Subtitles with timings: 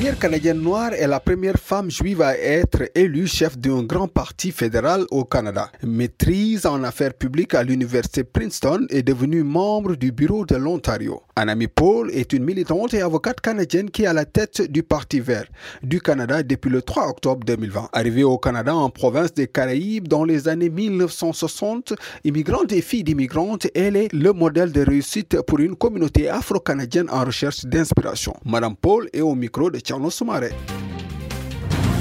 [0.00, 4.50] première Canadienne noire est la première femme juive à être élue chef d'un grand parti
[4.50, 5.70] fédéral au Canada.
[5.82, 11.20] Maîtrise en affaires publiques à l'université Princeton et devenue membre du bureau de l'Ontario.
[11.36, 15.20] Anami Paul est une militante et avocate canadienne qui est à la tête du Parti
[15.20, 15.44] vert
[15.82, 17.90] du Canada depuis le 3 octobre 2020.
[17.92, 21.92] Arrivée au Canada en province des Caraïbes dans les années 1960,
[22.24, 27.22] immigrante et fille d'immigrante, elle est le modèle de réussite pour une communauté afro-canadienne en
[27.22, 28.32] recherche d'inspiration.
[28.46, 29.78] Madame Paul est au micro de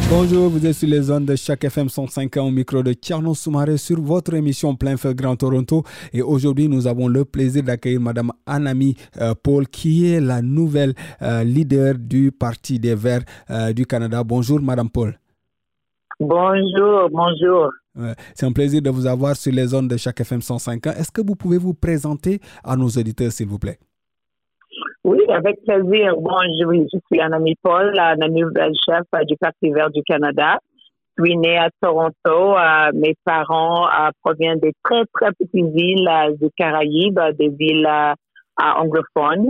[0.09, 3.77] Bonjour, vous êtes sur les zones de chaque FM 105 au micro de Tierno Soumaré
[3.77, 5.83] sur votre émission Plein Feu Grand Toronto.
[6.13, 10.93] Et aujourd'hui, nous avons le plaisir d'accueillir Madame Anami euh, Paul, qui est la nouvelle
[11.21, 14.23] euh, leader du Parti des Verts euh, du Canada.
[14.23, 15.19] Bonjour, Madame Paul.
[16.19, 17.69] Bonjour, bonjour.
[18.35, 21.21] C'est un plaisir de vous avoir sur les zones de chaque FM 105 Est-ce que
[21.21, 23.79] vous pouvez vous présenter à nos auditeurs, s'il vous plaît?
[25.05, 26.13] Oui, avec plaisir.
[26.17, 30.59] Bon, je, je suis Anami Paul, la nouvelle chef euh, du Parti vert du Canada.
[31.17, 32.13] Je suis née à Toronto.
[32.27, 36.09] Euh, mes parents euh, proviennent des très, très petites villes
[36.41, 37.87] du Caraïbes, des villes
[38.57, 39.49] anglophones.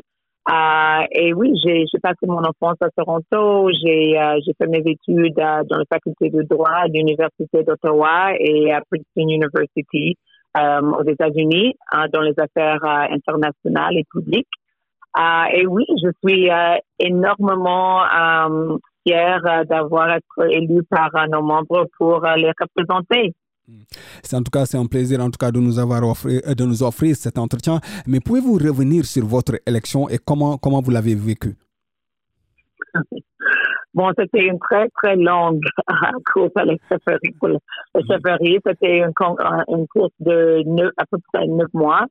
[1.11, 3.71] et oui, j'ai passé mon enfance à Toronto.
[3.71, 4.13] J'ai
[4.55, 10.15] fait mes études dans la faculté de droit à l'Université d'Ottawa et à Princeton University
[10.55, 11.73] aux États-Unis
[12.13, 14.47] dans les affaires internationales et publiques.
[15.17, 21.87] Euh, et oui, je suis euh, énormément euh, fière d'avoir été élue par nos membres
[21.97, 23.33] pour les représenter.
[24.23, 26.65] C'est en tout cas c'est un plaisir en tout cas de nous avoir offert de
[26.65, 27.79] nous offrir cet entretien.
[28.07, 31.55] Mais pouvez-vous revenir sur votre élection et comment comment vous l'avez vécu
[33.93, 35.63] Bon, c'était une très très longue
[36.33, 38.59] course à la chefferie.
[38.65, 39.11] C'était une,
[39.67, 42.05] une, course de neuf, à peu près neuf mois.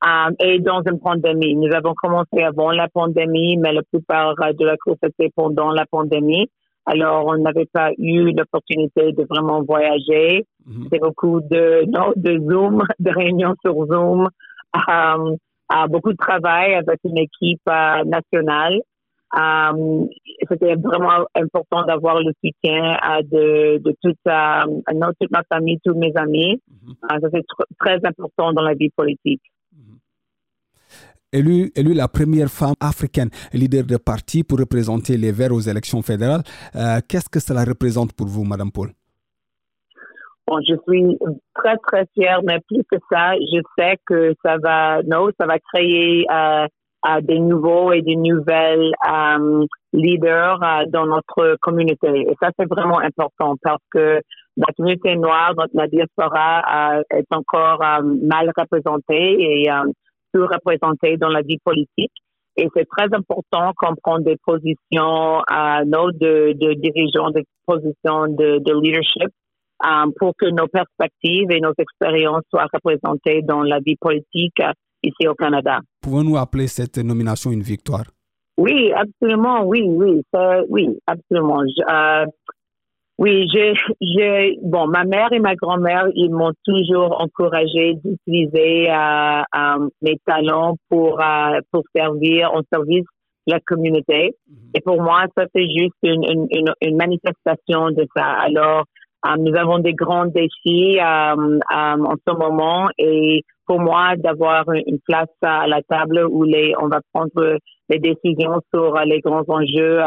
[0.00, 1.56] Um, et dans une pandémie.
[1.56, 5.86] Nous avons commencé avant la pandémie, mais la plupart de la course était pendant la
[5.86, 6.48] pandémie.
[6.86, 10.46] Alors, on n'avait pas eu l'opportunité de vraiment voyager.
[10.66, 10.82] Mm-hmm.
[10.84, 14.28] C'était beaucoup de, non, de Zoom, de réunions sur Zoom,
[14.88, 15.36] um,
[15.88, 18.80] beaucoup de travail avec une équipe euh, nationale.
[19.36, 20.08] Um,
[20.48, 25.94] c'était vraiment important d'avoir le soutien euh, de, de toute, euh, toute ma famille, tous
[25.94, 26.62] mes amis.
[26.70, 27.20] Mm-hmm.
[27.20, 27.44] ça, c'est
[27.78, 29.42] très important dans la vie politique
[31.32, 36.02] élue, élue la première femme africaine leader de parti pour représenter les Verts aux élections
[36.02, 36.42] fédérales.
[36.74, 38.90] Euh, qu'est-ce que cela représente pour vous, Madame Paul?
[40.66, 41.18] Je suis
[41.54, 45.58] très, très fière, mais plus que ça, je sais que ça va, non, ça va
[45.74, 46.66] créer euh,
[47.06, 48.92] euh, des nouveaux et des nouvelles
[49.92, 52.22] leaders dans notre communauté.
[52.22, 54.22] Et ça, c'est vraiment important parce que
[54.56, 59.68] la communauté noire, la diaspora est encore mal représentée et
[60.44, 62.12] représentés dans la vie politique.
[62.56, 68.58] Et c'est très important qu'on prenne des positions euh, de, de dirigeants, des positions de,
[68.58, 69.30] de leadership
[69.84, 74.72] euh, pour que nos perspectives et nos expériences soient représentées dans la vie politique euh,
[75.04, 75.78] ici au Canada.
[76.02, 78.06] Pouvons-nous appeler cette nomination une victoire?
[78.56, 80.20] Oui, absolument, oui, oui,
[80.68, 81.62] oui, absolument.
[81.62, 82.26] Euh,
[83.18, 89.42] oui, j'ai, j'ai, bon, ma mère et ma grand-mère, ils m'ont toujours encouragé d'utiliser euh,
[89.56, 93.04] euh, mes talents pour euh, pour servir en service
[93.48, 94.36] de la communauté.
[94.48, 94.56] Mhm.
[94.74, 98.24] Et pour moi, ça c'est juste une, une, une, manifestation de ça.
[98.24, 98.84] Alors,
[99.26, 104.98] euh, nous avons des grands défis euh, en ce moment et pour moi, d'avoir une
[105.04, 107.58] place à la table où les, on va prendre
[107.90, 110.00] les décisions sur les grands enjeux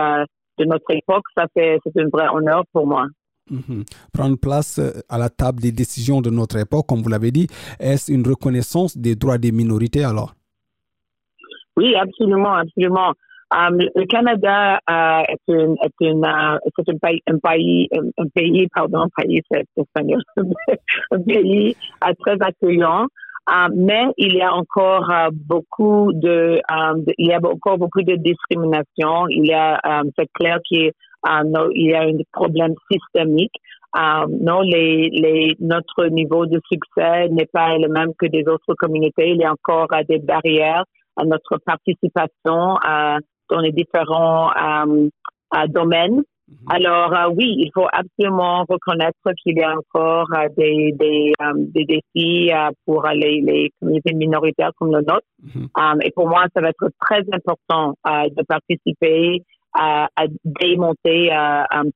[0.61, 3.07] de notre époque, ça c'est un vrai honneur pour moi.
[3.49, 3.83] Mhm.
[4.13, 7.47] Prendre place euh, à la table des décisions de notre époque, comme vous l'avez dit,
[7.79, 10.33] est-ce une reconnaissance des droits des minorités alors?
[11.75, 13.13] Oui, absolument, absolument.
[13.53, 18.27] Um, le Canada uh, est, une, est, une, uh, est un, pays, un pays, un
[18.33, 20.21] pays, pardon, un pays, c'est espagnol,
[21.11, 23.07] un pays uh, très accueillant.
[23.49, 28.03] Um, mais il y a encore beaucoup de, um, de, il y a encore beaucoup
[28.03, 29.27] de discrimination.
[29.29, 29.79] Il y a,
[30.17, 30.91] c'est clair qu'il
[31.27, 33.53] euh, y a un problème systémique.
[33.97, 38.75] Euh, non, les, les, notre niveau de succès n'est pas le même que des autres
[38.75, 39.31] communautés.
[39.31, 40.85] Il y a encore euh, des barrières
[41.17, 42.77] à notre participation
[43.49, 44.49] dans les différents
[45.67, 46.21] domaines.
[46.51, 46.67] Mhm.
[46.69, 51.53] Alors euh, oui, il faut absolument reconnaître qu'il y a encore euh, des, des, euh,
[51.55, 52.51] des défis
[52.85, 55.25] pour les, les, communautés minoritaires comme le nôtre.
[55.43, 56.01] Mhm.
[56.03, 59.41] et pour moi, ça va être très important de participer
[59.73, 61.29] à, à démonter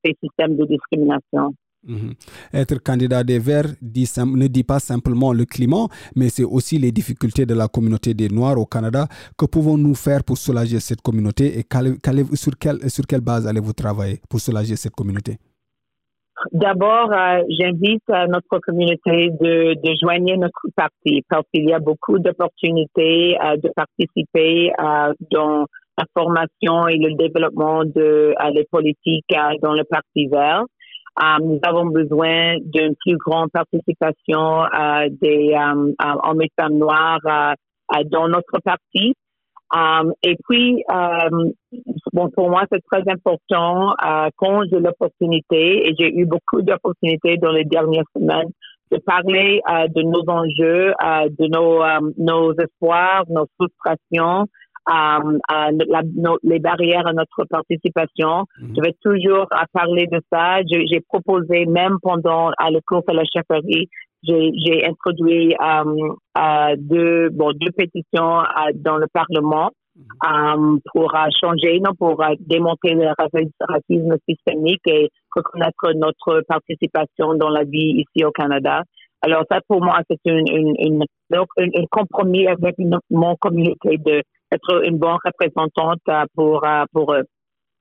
[0.04, 1.54] ces systèmes de discrimination.
[1.86, 2.14] Mhm.
[2.52, 5.86] Être candidat des Verts ne dit pas simplement le climat,
[6.16, 9.06] mais c'est aussi les difficultés de la communauté des Noirs au Canada.
[9.38, 11.64] Que pouvons-nous faire pour soulager cette communauté et
[12.34, 15.38] sur, quelle, sur quelle base allez-vous travailler pour soulager cette communauté?
[16.52, 21.78] D'abord, euh, j'invite euh, notre communauté de, de joindre notre parti parce qu'il y a
[21.78, 24.70] beaucoup d'opportunités euh, de participer
[25.30, 25.66] dans
[25.98, 30.64] la formation et le développement de les politiques dans le Parti vert.
[31.18, 35.92] Euh, nous avons besoin d'une plus grande participation euh, des euh,
[36.22, 37.20] hommes et femmes noirs
[38.10, 39.14] dans notre parti.
[40.22, 40.84] et puis,
[42.12, 43.94] bon, pour moi, c'est très important
[44.36, 48.50] quand j'ai l'opportunité, et j'ai eu beaucoup d'opportunités dans les dernières semaines,
[48.90, 50.92] de parler de nos enjeux,
[51.38, 51.82] de nos,
[52.18, 54.46] nos espoirs, nos frustrations,
[56.42, 58.44] les barrières à notre participation.
[58.60, 58.74] Mhm.
[58.76, 60.60] Je vais toujours à parler de ça.
[60.70, 63.88] J'ai proposé même pendant à le cours de la chefferie,
[64.22, 68.42] j'ai introduit euh, deux, bon, deux pétitions
[68.74, 70.80] dans le Parlement mhm.
[70.92, 73.08] pour changer, non, pour démontrer le
[73.60, 78.82] racisme systémique et reconnaître notre participation dans la vie ici au Canada.
[79.22, 81.04] Alors ça, pour moi, c'est une, une,
[81.58, 82.76] une, compromis avec
[83.10, 84.22] mon communauté de
[84.52, 87.24] être une bonne représentante euh, pour euh, pour eux.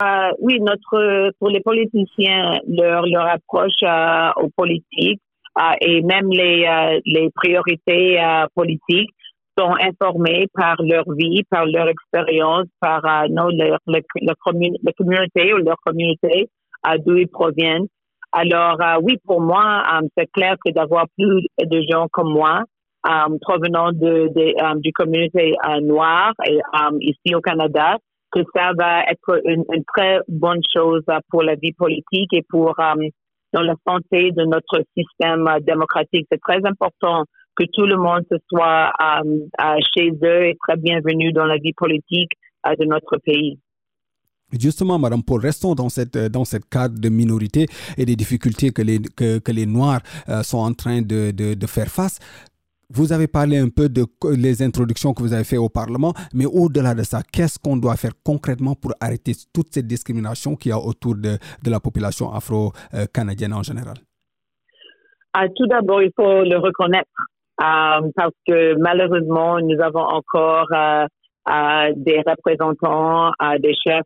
[0.04, 3.82] Euh, oui, notre pour les politiciens, leur leur approche
[4.38, 5.22] aux politiques
[5.80, 8.20] et même les les priorités
[8.54, 9.12] politiques
[9.58, 14.34] sont informées par leur vie, par leur expérience, par non, leur, leur, la
[14.98, 16.50] communauté ou leur communauté
[17.06, 17.88] d'où ils proviennent.
[18.34, 19.82] Alors oui, pour moi,
[20.18, 22.66] c'est clair que d'avoir plus de gens comme moi
[23.42, 26.34] provenant de, de um, du communauté uh, noire
[27.02, 27.98] ici au Canada,
[28.32, 29.64] que ça va être une,
[29.96, 32.76] très bonne chose pour la vie politique et pour
[33.54, 36.28] dans la santé de notre système démocratique.
[36.32, 37.24] C'est très important
[37.56, 38.92] que tout le monde se soit
[39.96, 42.32] chez eux et très bienvenu dans la vie politique
[42.66, 43.58] de notre pays.
[44.60, 47.68] Justement, Madame Paul, restons dans cette, dans cette cadre de minorité
[47.98, 50.02] et des difficultés que les, que, les Noirs
[50.44, 52.20] sont en train de, de faire face.
[52.90, 54.06] Vous avez parlé un peu de
[54.36, 57.96] les introductions que vous avez faites au Parlement, mais au-delà de ça, qu'est-ce qu'on doit
[57.96, 62.32] faire concrètement pour arrêter toute cette discrimination qu'il y a autour de, de la population
[62.32, 63.96] afro-canadienne en général?
[65.34, 67.10] Ah, tout d'abord, il faut le reconnaître
[67.62, 71.06] euh, parce que malheureusement, nous avons encore euh,
[71.50, 74.04] euh, des représentants, des chefs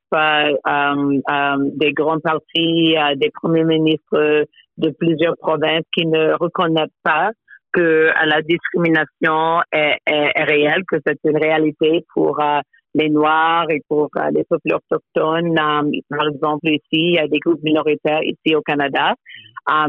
[1.76, 4.46] des grands partis, des premiers ministres
[4.78, 7.32] de plusieurs provinces qui ne reconnaissent pas
[7.74, 12.60] que la discrimination est, est, réelle, que c'est une réalité pour euh,
[12.96, 15.58] les Noirs et pour euh, les peuples autochtones.
[15.58, 19.14] Euh, par exemple, ici, il y a des groupes minoritaires ici au Canada.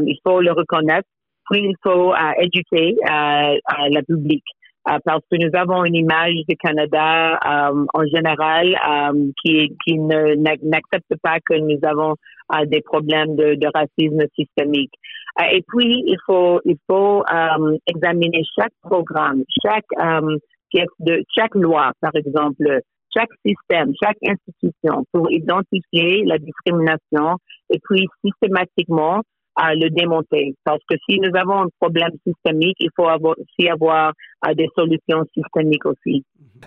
[0.05, 1.07] il faut le reconnaître.
[1.49, 4.43] Puis, il faut éduquer la public.
[4.85, 8.77] parce que nous avons une image du Canada en général
[9.43, 12.15] qui, qui n'accepte pas que nous avons
[12.67, 14.93] des problèmes de, de racisme systémique.
[15.39, 20.37] Euh, et puis, il faut, il faut euh, examiner chaque programme, chaque euh,
[20.69, 22.81] pièce de chaque loi, par exemple,
[23.15, 27.37] chaque système, chaque institution pour identifier la discrimination
[27.69, 29.21] et puis systématiquement
[29.55, 30.55] à le démonter.
[30.63, 34.13] Parce que si nous avons un problème systémique, il faut avoir, aussi avoir
[34.55, 36.23] des solutions systémiques aussi.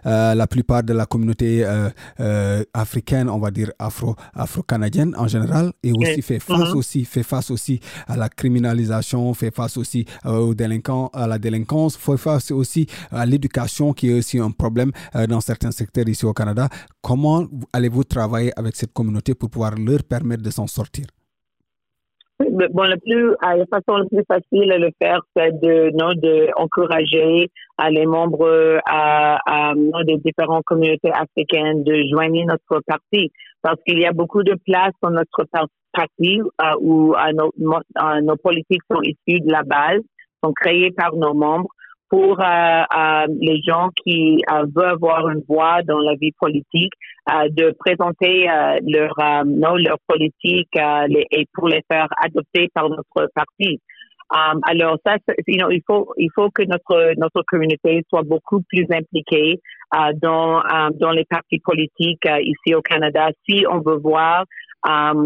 [0.06, 1.88] Euh, la plupart de la communauté euh,
[2.20, 6.76] euh, africaine, on va dire afro, afro-canadienne en général, et aussi fait face mm-hmm.
[6.76, 11.96] aussi fait face aussi à la criminalisation, fait face aussi aux délinquants, à la délinquance,
[11.96, 14.90] fait face aussi à l'éducation qui est aussi un problème
[15.28, 16.68] dans certains secteurs ici au Canada.
[17.00, 21.06] Comment allez-vous travailler avec cette communauté pour pouvoir leur permettre de s'en sortir?
[22.40, 26.10] Bon, le plus, euh, la façon la plus facile de le faire, c'est de, non,
[26.14, 27.48] de encourager
[27.78, 33.30] à les membres à, à non, des différentes communautés africaines de joindre notre parti.
[33.62, 35.44] Parce qu'il y a beaucoup de places dans notre
[35.92, 37.80] parti euh, où euh, nos,
[38.22, 40.00] nos politiques sont issues de la base,
[40.42, 41.68] sont créées par nos membres
[42.10, 46.92] pour euh, euh, les gens qui euh, veulent avoir une voix dans la vie politique,
[47.26, 48.46] de présenter
[48.86, 49.14] leur
[49.46, 53.80] non, leur politique et pour les faire adopter par notre parti.
[54.28, 58.84] alors ça, you know, il faut il faut que notre notre communauté soit beaucoup plus
[58.90, 59.58] impliquée
[60.20, 60.62] dans
[61.00, 64.44] dans les partis politiques ici au Canada si on veut voir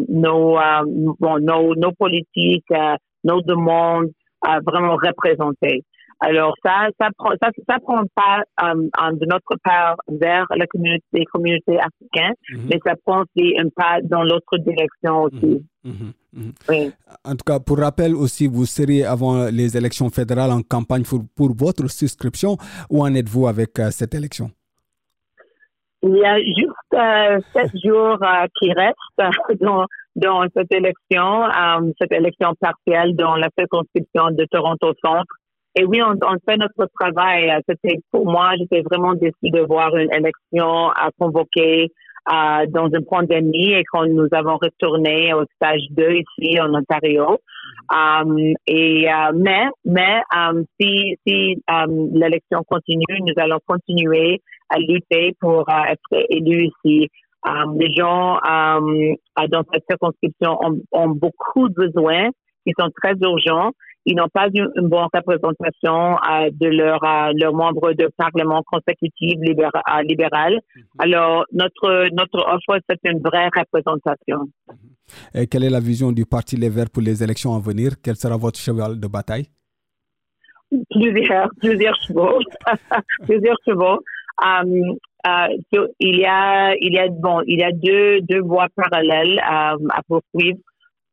[0.08, 0.56] nos,
[1.18, 2.72] bon, nos, nos politiques,
[3.24, 4.12] nos demandes
[4.64, 5.82] vraiment représentées.
[6.20, 11.24] Alors ça, ça prend, ça, ça prend pas de notre part vers la communauté, les
[11.26, 12.66] communautés africaines, mhm.
[12.68, 15.64] mais ça prend aussi un pas dans l'autre direction aussi.
[15.84, 16.12] Mhm.
[16.32, 16.52] Mhm.
[16.68, 16.92] Oui.
[17.24, 21.22] En tout cas, pour rappel aussi, vous serez avant les élections fédérales en campagne pour,
[21.36, 22.56] pour votre souscription.
[22.90, 24.50] Où en êtes-vous avec euh, cette élection?
[26.02, 31.44] Il y a juste euh, sept jours euh, qui restent dans, dans cette élection,
[32.00, 35.34] cette élection partielle dans la circonscription de Toronto Centre.
[35.78, 37.52] Et oui, on, fait notre travail.
[37.68, 41.92] C'était pour moi, j'étais vraiment déçue de voir une élection à convoquer
[42.32, 47.38] euh, dans une pandémie et quand nous avons retourné au stage 2 ici en Ontario.
[47.94, 51.16] Um, et euh, mais mais um, si
[51.70, 57.08] um, l'élection continue, nous allons continuer à lutter pour être élus ici.
[57.78, 62.30] les gens dans cette circonscription ont, ont beaucoup de besoins
[62.66, 63.70] qui sont très urgents
[64.04, 69.36] ils n'ont pas eu une bonne représentation euh, de leurs leur membres de parlement consécutif
[69.40, 69.82] libéral.
[70.04, 70.52] libéral.
[70.54, 70.82] Mhm.
[70.98, 74.48] Alors, notre, notre offre, c'est une vraie représentation.
[75.34, 77.92] Et quelle est la vision du Parti Les Verts pour les élections à venir?
[78.02, 79.46] Quel sera votre cheval de bataille?
[80.90, 82.38] Plusieurs, plusieurs chevaux.
[83.26, 84.00] plusieurs chevaux.
[84.40, 85.48] Um, uh,
[85.98, 89.90] il y a, il y a, bon, il y a deux, deux voies parallèles um,
[89.90, 90.58] à poursuivre.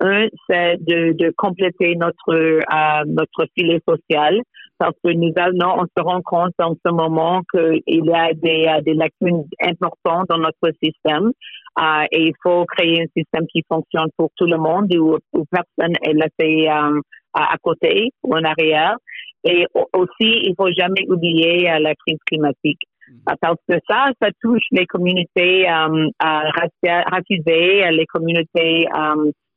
[0.01, 4.41] Un, c'est de, de, compléter notre euh, notre filet social
[4.77, 8.67] parce que nous allons, on se rend compte en ce moment qu'il y a des,
[8.67, 11.31] euh, des lacunes importantes dans notre système
[11.79, 15.45] euh, et il faut créer un système qui fonctionne pour tout le monde où, où
[15.49, 16.99] personne est laissé euh,
[17.33, 18.95] à côté ou en arrière.
[19.43, 22.81] Et aussi, il faut jamais oublier euh, la crise climatique.
[23.09, 23.35] Mm-hmm.
[23.39, 28.87] Parce que ça, ça touche les communautés euh, racisées, les communautés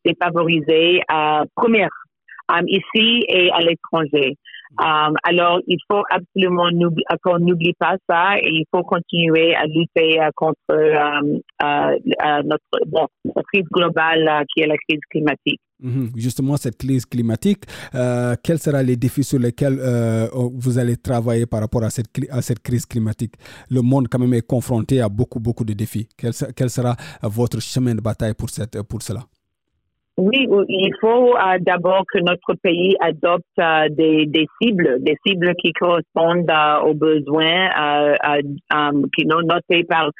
[0.04, 1.90] défavorisés à première
[2.48, 4.36] um, ici et à l'étranger.
[4.78, 6.68] Um, alors, il faut absolument
[7.22, 13.08] qu'on n'oublie pas ça et il faut continuer à lutter euh, contre um, euh, notre
[13.24, 15.60] la crise globale euh, qui est la crise climatique.
[15.80, 16.10] Mhm.
[16.16, 17.62] Justement, cette crise climatique,
[18.42, 19.78] quels seront les défis sur lesquels
[20.32, 23.34] vous allez travailler par rapport à cette, crise climatique?
[23.70, 26.08] Le monde quand même est confronté à beaucoup, beaucoup de défis.
[26.16, 29.20] Quel, sera votre chemin de bataille pour cela?
[30.18, 35.72] Oui, il faut euh, d'abord que notre pays adopte euh, des, cibles, des cibles qui
[35.72, 37.68] correspondent euh, aux besoins
[39.16, 40.10] qui sont notés par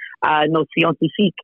[0.50, 1.35] nos scientifiques.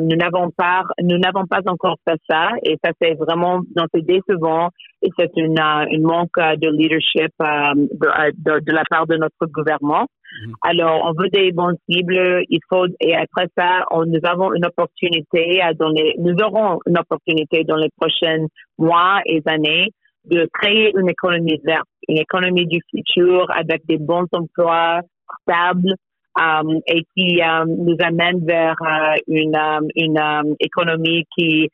[0.00, 3.60] Nous n'avons pas, nous n'avons pas encore fait ça et ça c'est vraiment,
[3.94, 4.70] c'est décevant
[5.02, 10.06] et c'est une, une manque de leadership de, de, la part de notre gouvernement.
[10.46, 10.54] Mhm.
[10.62, 12.42] Alors, on veut des bons cibles.
[12.48, 16.14] Il faut et après ça, on, nous avons une opportunité à donner.
[16.18, 18.46] Nous aurons une opportunité dans les prochains
[18.78, 19.88] mois et années
[20.24, 25.00] de créer une économie verte, une économie du futur avec des bons emplois
[25.42, 25.94] stables
[26.38, 29.56] um, et qui um, nous amène vers uh, une,
[29.96, 31.68] une économie qui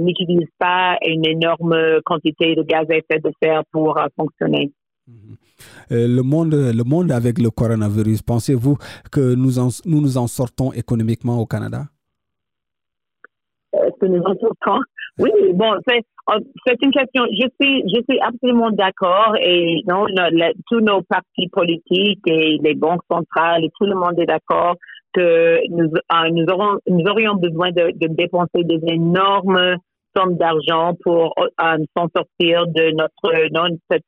[0.00, 4.72] n'utilise pas une énorme quantité de gaz à effet de serre pour fonctionner.
[5.06, 5.36] Mhm.
[5.92, 8.76] Euh, le, monde, le monde avec le coronavirus, pensez-vous
[9.10, 11.84] que nous, en, nous nous en sortons économiquement au Canada?
[13.72, 14.82] Que nous en sortons?
[15.18, 17.24] Oui, bon, euh, c'est une question.
[17.32, 20.06] Je suis, je suis absolument d'accord et non,
[20.70, 24.76] tous nos partis politiques et les banques centrales et tout le monde est d'accord
[25.12, 29.76] que nous, euh, nous, aurions besoin de, dépenser des énormes
[30.16, 34.04] sommes d'argent pour s'en sortir de notre, non, cette,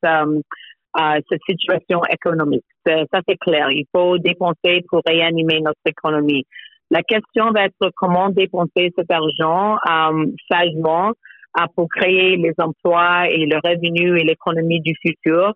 [1.29, 2.65] cette situation économique.
[2.85, 3.69] Ça, c'est clair.
[3.71, 6.45] Il faut dépenser pour réanimer notre économie.
[6.91, 11.13] La question va être comment dépenser cet argent euh, sagement
[11.57, 15.53] euh, pour créer les emplois et le revenu et l'économie du futur.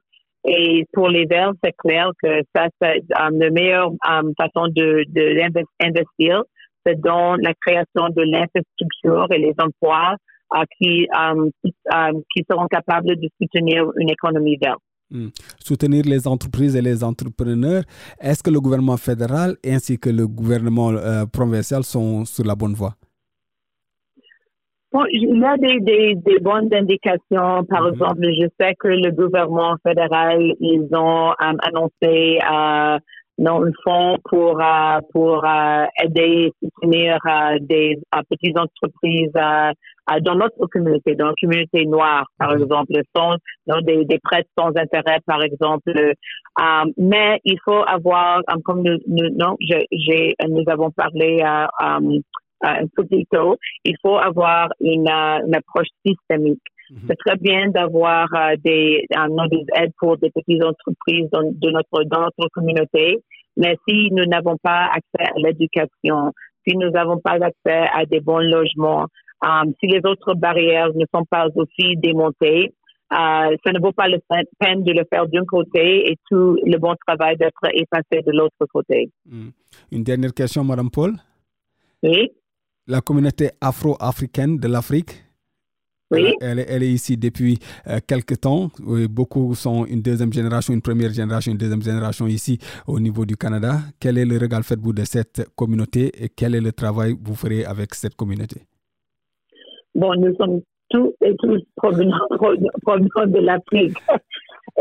[0.47, 3.91] Et pour les Verts, c'est clair que ça, c'est euh, la meilleure
[4.39, 5.03] façon de,
[5.77, 6.43] d'investir,
[6.85, 10.15] c'est dans la création de l'infrastructure et les emplois
[10.79, 11.05] qui
[12.49, 14.79] seront capables de soutenir une économie verte.
[15.59, 17.83] Soutenir les entreprises et les entrepreneurs.
[18.19, 22.73] Est-ce que le gouvernement fédéral ainsi que le gouvernement euh, provincial sont sur la bonne
[22.73, 22.95] voie?
[24.95, 27.65] Bon, il y a des, des, bonnes indications.
[27.65, 27.93] Par mhm.
[27.93, 32.97] exemple, je sais que le gouvernement fédéral, ils ont euh, annoncé euh,
[33.37, 35.45] non, un fonds pour euh, pour
[36.01, 39.33] aider soutenir euh, des petites entreprises
[40.21, 42.63] dans notre communauté, dans la communauté noire, par mhm.
[42.63, 45.91] exemple, sont non, des, des prêts sans intérêt, par exemple.
[46.97, 53.57] mais il faut avoir, comme nous, nous non, j'ai, nous avons parlé un petit taux.
[53.83, 56.61] Il faut avoir une, une approche systémique.
[56.91, 56.97] Mhm.
[57.07, 58.27] C'est très bien d'avoir
[58.63, 63.23] des, des aides pour des petites entreprises dans, de notre, dans notre communauté,
[63.57, 66.31] mais si nous n'avons pas accès à l'éducation,
[66.67, 69.07] si nous n'avons pas accès à des bons logements,
[69.79, 72.73] si les autres barrières ne sont pas aussi démontées,
[73.13, 74.17] euh, ça ne vaut pas la
[74.59, 78.65] peine de le faire d'un côté et tout le bon travail d'être effacé de l'autre
[78.71, 79.11] côté.
[79.25, 79.49] Hmm.
[79.91, 81.13] Une dernière question, Madame Paul.
[82.01, 82.31] Oui.
[82.87, 85.11] La communauté afro-africaine de l'Afrique,
[86.11, 86.35] oui.
[86.39, 88.69] Elle, elle, est ici depuis euh, quelques temps.
[89.09, 93.35] Beaucoup sont une deuxième génération, une première génération, une deuxième génération ici au niveau du
[93.35, 93.79] Canada.
[93.99, 97.35] Quel est le regard faites-vous de cette communauté et quel est le travail que vous
[97.35, 98.61] ferez avec cette communauté?
[99.95, 103.97] Bon, nous sommes tous et tous provenant, de l'Afrique.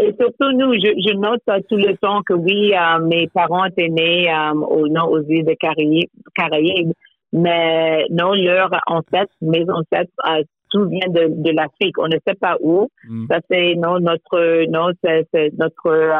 [0.01, 4.29] Et surtout nous, je, note tout le temps que oui, euh, mes parents étaient nés
[4.29, 6.93] euh, au, non, aux îles des Caraïbes,
[7.33, 11.97] mais non, leurs ancêtres, mes ancêtres, euh, tout vient de, de l'Afrique.
[11.99, 12.89] On ne sait pas où.
[13.09, 13.27] Mm.
[13.31, 16.11] Ça c'est non notre non c'est notre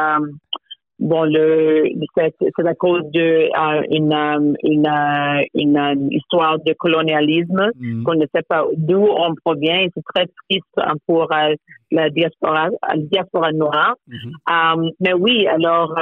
[0.99, 7.71] bon, le, c'est à cause de euh, une, euh, une, euh, une, histoire de colonialisme
[7.77, 8.03] mm.
[8.03, 9.79] qu'on ne sait pas d'où on provient.
[9.79, 10.65] Et c'est très triste
[11.05, 11.29] pour
[11.91, 13.95] la diaspora, la diaspora noire.
[14.09, 14.91] Mm-hmm.
[14.99, 15.93] mais oui, alors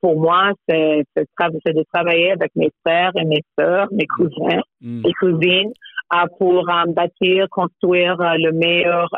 [0.00, 1.26] pour moi, c'est, c'est,
[1.72, 5.02] de travailler avec mes frères et mes sœurs, mes cousins mm.
[5.06, 5.72] et cousines
[6.38, 9.08] pour bâtir, construire le meilleur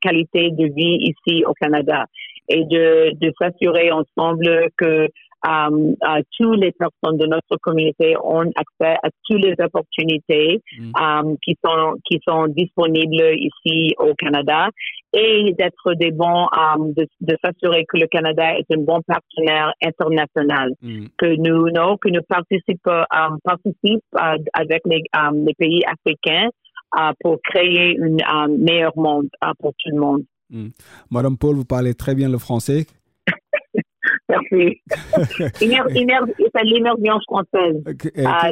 [0.00, 2.04] qualité de vie ici au Canada
[2.48, 5.08] et de, de s'assurer ensemble que
[5.46, 10.92] um, uh, toutes les personnes de notre communauté ont accès à toutes les opportunités mm.
[11.00, 14.68] um, qui sont qui sont disponibles ici au Canada
[15.12, 19.72] et d'être des bons um, de, de s'assurer que le Canada est un bon partenaire
[19.82, 21.06] international mm.
[21.18, 26.48] que nous non, que nous participons um, participe uh, avec les, um, les pays africains
[26.96, 30.22] uh, pour créer un meilleur monde pour tout le monde.
[30.50, 30.68] Hmm.
[31.10, 32.86] Madame Paul, vous parlez très bien le français.
[34.28, 34.80] Merci.
[35.58, 37.82] c'est l'immersion française.
[38.24, 38.50] Ah,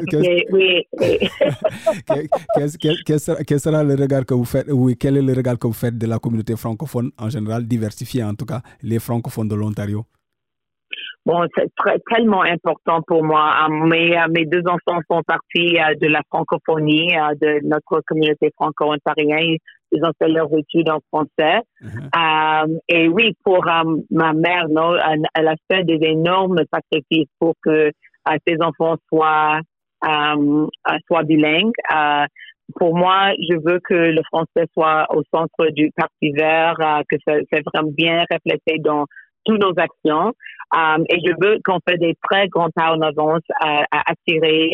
[3.47, 5.99] quel, sera le regard que vous faites, oui, quel est le regard que vous faites
[5.99, 10.05] de la communauté francophone en général, diversifiée en tout cas, les francophones de l'Ontario?
[11.27, 11.71] Bon, c'est
[12.13, 13.55] tellement important pour moi.
[13.57, 17.09] Ah, mes, ah, mes deux enfants sont partis de la francophonie,
[17.41, 19.57] de notre communauté franco-ontarienne
[19.93, 21.61] ils ont fait leur études en français.
[21.83, 22.65] Mm-hmm.
[22.67, 24.97] Euh, et oui, pour euh, ma mère, non,
[25.35, 29.61] elle, a fait des énormes sacrifices pour que euh, ses enfants soient,
[31.07, 31.73] soient bilingues.
[32.77, 36.75] pour moi, je veux que le français soit au centre du Parti vert,
[37.09, 39.05] que ça soit vraiment bien reflété dans
[39.45, 40.33] toutes nos actions.
[41.09, 44.71] et je veux qu'on fait des très grands pas en avance à, attirer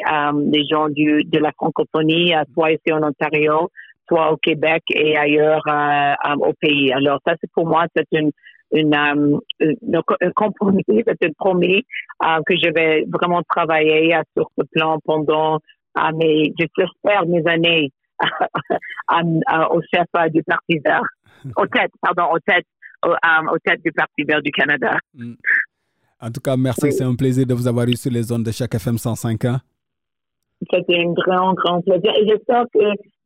[0.53, 3.69] les gens du, de la francophonie, soit ici en Ontario,
[4.11, 6.93] soit au Québec et ailleurs euh, euh, au pays.
[6.93, 8.31] Alors ça, c'est pour moi, c'est une,
[8.73, 9.39] une, euh,
[10.21, 11.85] un compromis, c'est une promis
[12.47, 15.59] que je vais vraiment travailler sur ce plan pendant
[16.15, 17.91] mes, j'espère mes années
[19.71, 21.03] au chef du Parti vert,
[21.57, 22.67] au tête, pardon, au tête,
[23.05, 24.99] au, tête du Parti vert du Canada.
[25.15, 25.35] Mm.
[26.23, 26.93] En tout cas, merci.
[26.93, 29.57] C'est un plaisir de vous avoir eu sur les zones de chaque FM 105 ans.
[30.71, 32.13] C'était un grand, grand plaisir.
[32.21, 32.81] Et j'espère que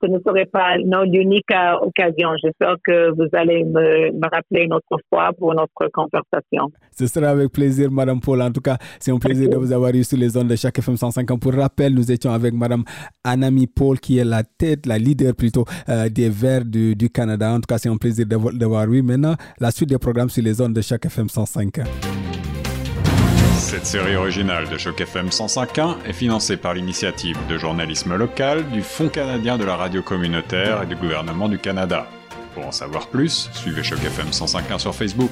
[0.04, 2.30] ce ne serait pas l'unique euh, occasion.
[2.42, 6.70] J'espère que vous allez me, me, rappeler une autre fois pour notre conversation.
[6.92, 8.42] Ce sera avec plaisir, Madame Paul.
[8.42, 10.78] En tout cas, c'est un plaisir de vous avoir eu sur les zones de chaque
[10.78, 11.40] FM 150.
[11.40, 12.84] Pour rappel, nous étions avec Madame
[13.24, 17.52] Anami Paul, qui est la tête, la leader plutôt euh, des Verts du, du, Canada.
[17.52, 19.02] En tout cas, c'est un plaisir de, de voir eu.
[19.02, 21.80] Maintenant, la suite des programmes sur les zones de chaque FM 105.
[23.64, 28.82] Cette série originale de Choc FM 105.1 est financée par l'initiative de journalisme local du
[28.82, 32.06] Fonds canadien de la radio communautaire et du gouvernement du Canada.
[32.52, 35.30] Pour en savoir plus, suivez Choc FM 105.1 sur Facebook.